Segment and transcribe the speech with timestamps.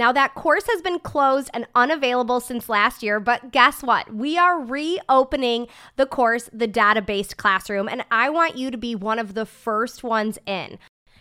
[0.00, 4.14] Now, that course has been closed and unavailable since last year, but guess what?
[4.14, 8.94] We are reopening the course, the data based classroom, and I want you to be
[8.94, 10.78] one of the first ones in.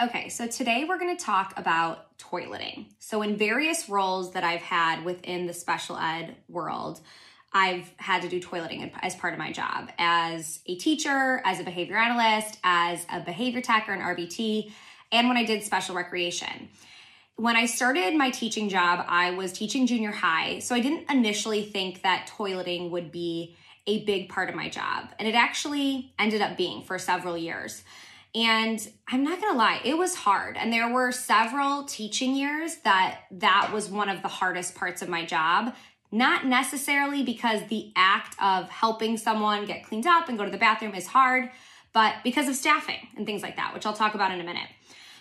[0.00, 2.86] Okay, so today we're going to talk about toileting.
[3.00, 7.00] So, in various roles that I've had within the special ed world,
[7.52, 11.64] I've had to do toileting as part of my job as a teacher, as a
[11.64, 14.70] behavior analyst, as a behavior tech or an RBT,
[15.10, 16.68] and when I did special recreation.
[17.34, 21.64] When I started my teaching job, I was teaching junior high, so I didn't initially
[21.64, 23.56] think that toileting would be
[23.88, 27.82] a big part of my job, and it actually ended up being for several years.
[28.34, 30.56] And I'm not going to lie, it was hard.
[30.56, 35.08] And there were several teaching years that that was one of the hardest parts of
[35.08, 35.74] my job.
[36.10, 40.58] Not necessarily because the act of helping someone get cleaned up and go to the
[40.58, 41.50] bathroom is hard,
[41.92, 44.68] but because of staffing and things like that, which I'll talk about in a minute.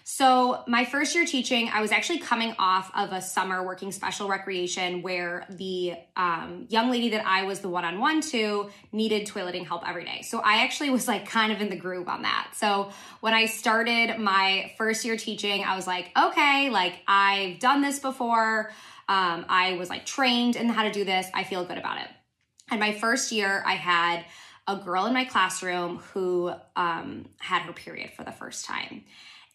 [0.09, 4.29] So, my first year teaching, I was actually coming off of a summer working special
[4.29, 9.27] recreation where the um, young lady that I was the one on one to needed
[9.27, 10.21] toileting help every day.
[10.21, 12.53] So, I actually was like kind of in the groove on that.
[12.55, 17.81] So, when I started my first year teaching, I was like, okay, like I've done
[17.81, 18.71] this before.
[19.09, 21.27] Um, I was like trained in how to do this.
[21.33, 22.07] I feel good about it.
[22.71, 24.23] And my first year, I had
[24.69, 29.03] a girl in my classroom who um, had her period for the first time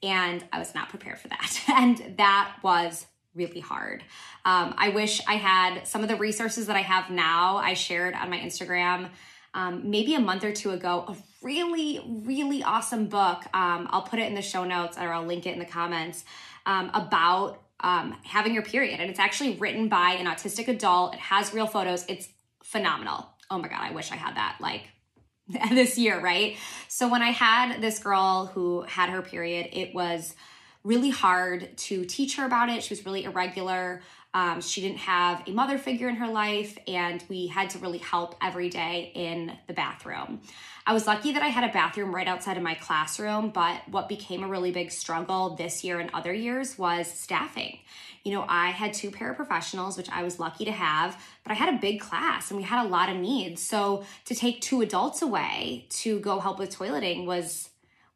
[0.02, 1.60] and I was not prepared for that.
[1.68, 4.02] And that was really hard.
[4.44, 7.56] Um, I wish I had some of the resources that I have now.
[7.56, 9.08] I shared on my Instagram
[9.54, 13.42] um, maybe a month or two ago a really, really awesome book.
[13.54, 16.24] Um, I'll put it in the show notes or I'll link it in the comments
[16.66, 19.00] um, about um, having your period.
[19.00, 21.14] And it's actually written by an autistic adult.
[21.14, 22.04] It has real photos.
[22.08, 22.28] It's
[22.62, 23.28] phenomenal.
[23.50, 24.56] Oh my God, I wish I had that.
[24.60, 24.88] Like,
[25.70, 26.56] this year, right?
[26.88, 30.34] So when I had this girl who had her period, it was
[30.84, 32.82] really hard to teach her about it.
[32.82, 34.02] She was really irregular.
[34.34, 37.98] Um, she didn't have a mother figure in her life, and we had to really
[37.98, 40.40] help every day in the bathroom.
[40.86, 44.08] I was lucky that I had a bathroom right outside of my classroom, but what
[44.08, 47.78] became a really big struggle this year and other years was staffing.
[48.24, 51.74] You know, I had two paraprofessionals, which I was lucky to have, but I had
[51.74, 53.62] a big class and we had a lot of needs.
[53.62, 57.68] So to take two adults away to go help with toileting was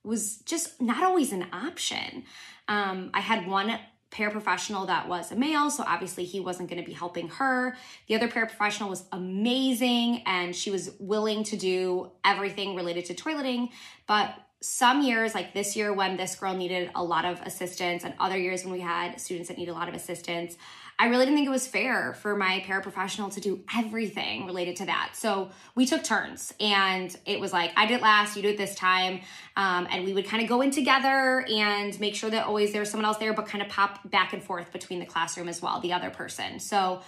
[0.02, 2.22] was just not always an option.
[2.68, 3.76] Um, I had one
[4.10, 7.76] paraprofessional that was a male, so obviously he wasn't going to be helping her.
[8.06, 13.70] The other paraprofessional was amazing and she was willing to do everything related to toileting,
[14.06, 18.14] but some years like this year when this girl needed a lot of assistance and
[18.18, 20.56] other years when we had students that need a lot of assistance
[20.98, 24.86] I really didn't think it was fair for my paraprofessional to do everything related to
[24.86, 25.10] that.
[25.14, 28.56] So we took turns and it was like, I did it last, you do it
[28.56, 29.20] this time.
[29.56, 32.90] Um, and we would kind of go in together and make sure that always there's
[32.90, 35.80] someone else there, but kind of pop back and forth between the classroom as well,
[35.80, 36.60] the other person.
[36.60, 37.02] So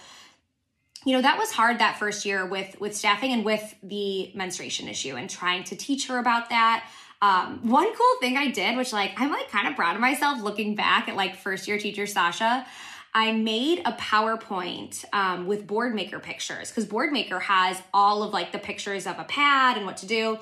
[1.05, 4.87] you know that was hard that first year with with staffing and with the menstruation
[4.87, 6.85] issue and trying to teach her about that
[7.21, 10.41] um, one cool thing i did which like i'm like kind of proud of myself
[10.41, 12.65] looking back at like first year teacher sasha
[13.13, 18.59] I made a PowerPoint um, with Boardmaker pictures because Boardmaker has all of like the
[18.59, 20.37] pictures of a pad and what to do.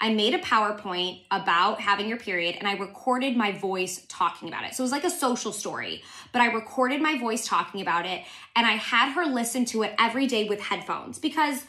[0.00, 4.64] I made a PowerPoint about having your period and I recorded my voice talking about
[4.64, 4.74] it.
[4.74, 6.02] So it was like a social story,
[6.32, 8.22] but I recorded my voice talking about it
[8.54, 11.64] and I had her listen to it every day with headphones because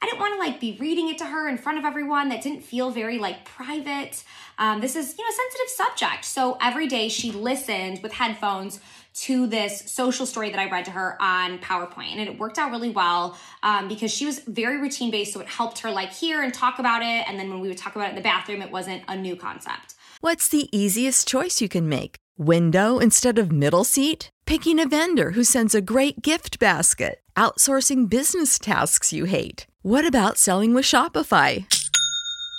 [0.00, 2.28] I didn't want to like be reading it to her in front of everyone.
[2.28, 4.24] That didn't feel very like private.
[4.58, 6.24] Um, this is, you know, a sensitive subject.
[6.24, 8.80] So every day she listened with headphones
[9.14, 12.12] to this social story that I read to her on PowerPoint.
[12.16, 15.32] And it worked out really well um, because she was very routine based.
[15.32, 17.28] So it helped her like hear and talk about it.
[17.28, 19.36] And then when we would talk about it in the bathroom, it wasn't a new
[19.36, 19.94] concept.
[20.20, 22.16] What's the easiest choice you can make?
[22.38, 24.30] Window instead of middle seat?
[24.46, 27.20] Picking a vendor who sends a great gift basket?
[27.36, 29.66] Outsourcing business tasks you hate?
[29.82, 31.66] What about selling with Shopify?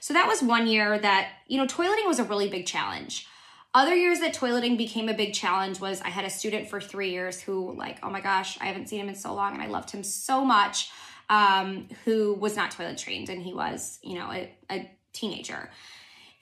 [0.00, 3.26] So that was one year that, you know, toileting was a really big challenge.
[3.72, 7.10] Other years that toileting became a big challenge was I had a student for three
[7.10, 9.66] years who, like, oh my gosh, I haven't seen him in so long and I
[9.66, 10.90] loved him so much,
[11.28, 15.70] um, who was not toilet trained and he was, you know, a, a teenager.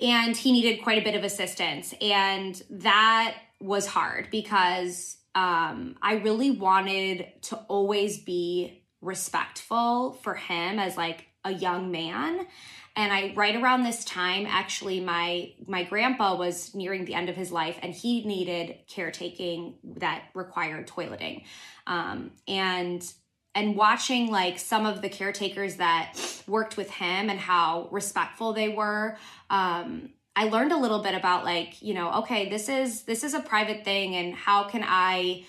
[0.00, 1.92] And he needed quite a bit of assistance.
[2.00, 10.78] And that was hard because um, I really wanted to always be respectful for him
[10.78, 12.46] as like a young man
[12.98, 17.36] and i right around this time actually my my grandpa was nearing the end of
[17.36, 21.44] his life and he needed caretaking that required toileting.
[21.86, 23.02] Um, and
[23.54, 26.14] and watching like some of the caretakers that
[26.46, 29.16] worked with him and how respectful they were
[29.48, 33.32] um, i learned a little bit about like you know okay this is this is
[33.32, 35.44] a private thing and how can i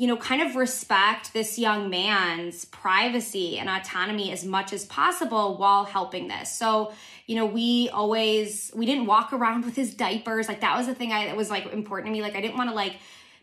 [0.00, 5.58] you know, kind of respect this young man's privacy and autonomy as much as possible
[5.58, 6.50] while helping this.
[6.50, 6.94] So,
[7.26, 10.48] you know, we always we didn't walk around with his diapers.
[10.48, 12.22] Like that was the thing I that was like important to me.
[12.22, 12.96] Like I didn't want to like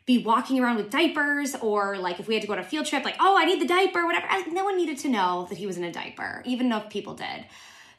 [0.07, 2.87] be walking around with diapers or like if we had to go on a field
[2.87, 4.25] trip, like, oh, I need the diaper, whatever.
[4.51, 7.45] No one needed to know that he was in a diaper, even if people did.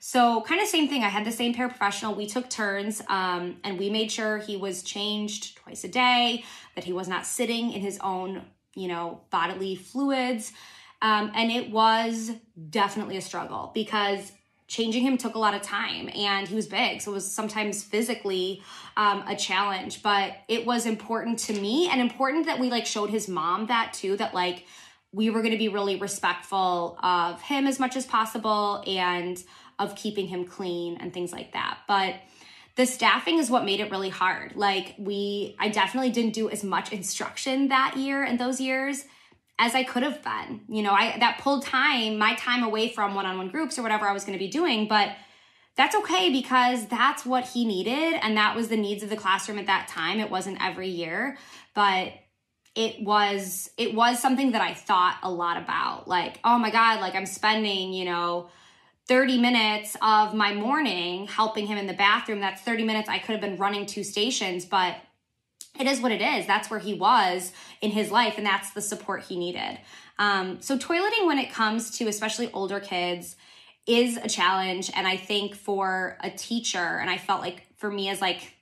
[0.00, 1.02] So, kind of same thing.
[1.02, 2.16] I had the same paraprofessional.
[2.16, 6.84] We took turns um, and we made sure he was changed twice a day, that
[6.84, 8.42] he was not sitting in his own,
[8.74, 10.52] you know, bodily fluids.
[11.02, 12.32] Um, and it was
[12.70, 14.32] definitely a struggle because
[14.68, 17.00] changing him took a lot of time and he was big.
[17.00, 18.62] So, it was sometimes physically
[18.96, 23.10] um, a challenge, but it was important to me and important that we like showed
[23.10, 24.64] his mom that too, that like,
[25.10, 29.42] we were going to be really respectful of him as much as possible and
[29.78, 31.78] of keeping him clean and things like that.
[31.86, 32.16] But
[32.76, 34.54] the staffing is what made it really hard.
[34.54, 39.04] Like we I definitely didn't do as much instruction that year and those years
[39.58, 40.60] as I could have been.
[40.68, 44.12] You know, I that pulled time, my time away from one-on-one groups or whatever I
[44.12, 45.10] was going to be doing, but
[45.76, 49.58] that's okay because that's what he needed and that was the needs of the classroom
[49.58, 50.18] at that time.
[50.18, 51.36] It wasn't every year,
[51.74, 52.12] but
[52.74, 56.06] it was it was something that I thought a lot about.
[56.06, 58.50] Like, oh my god, like I'm spending, you know,
[59.08, 62.40] 30 minutes of my morning helping him in the bathroom.
[62.40, 64.96] That's 30 minutes I could have been running two stations, but
[65.80, 66.46] it is what it is.
[66.46, 69.78] That's where he was in his life, and that's the support he needed.
[70.18, 73.36] Um, so, toileting, when it comes to especially older kids,
[73.86, 74.90] is a challenge.
[74.94, 78.52] And I think for a teacher, and I felt like for me as like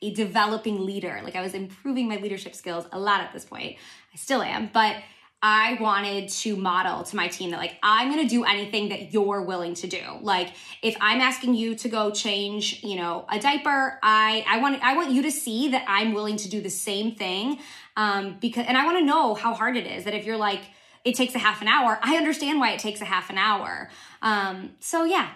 [0.00, 3.76] a developing leader, like I was improving my leadership skills a lot at this point.
[4.12, 4.96] I still am, but
[5.40, 9.12] I wanted to model to my team that like I'm going to do anything that
[9.12, 10.02] you're willing to do.
[10.20, 10.52] Like
[10.82, 14.96] if I'm asking you to go change, you know, a diaper, I I want I
[14.96, 17.60] want you to see that I'm willing to do the same thing
[17.96, 20.62] um because and I want to know how hard it is that if you're like
[21.04, 23.90] it takes a half an hour, I understand why it takes a half an hour.
[24.22, 25.30] Um so yeah,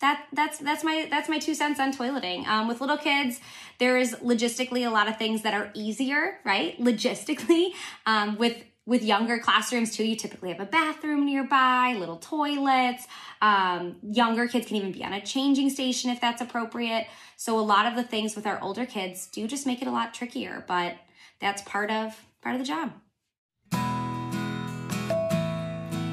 [0.00, 2.46] that that's that's my that's my two cents on toileting.
[2.46, 3.40] Um, with little kids,
[3.78, 6.78] there is logistically a lot of things that are easier, right?
[6.80, 7.70] Logistically,
[8.06, 13.06] um, with with younger classrooms too, you typically have a bathroom nearby, little toilets.
[13.42, 17.06] Um, younger kids can even be on a changing station if that's appropriate.
[17.36, 19.90] So a lot of the things with our older kids do just make it a
[19.90, 20.96] lot trickier, but
[21.38, 22.92] that's part of part of the job.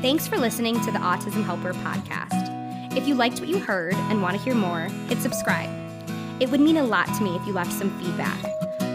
[0.02, 2.52] Thanks for listening to the Autism Helper podcast.
[2.98, 5.70] If you liked what you heard and want to hear more, hit subscribe.
[6.42, 8.65] It would mean a lot to me if you left some feedback.